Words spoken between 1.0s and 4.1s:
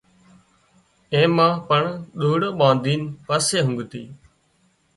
اين مان پڻ ۮئيڙو ٻانڌين پسي اونگتي